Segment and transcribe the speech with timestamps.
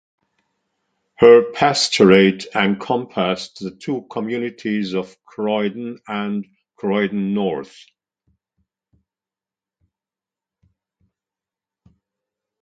[1.19, 6.43] Her pastorate encompassed the two communities of Croydon and
[6.75, 7.85] Croydon North.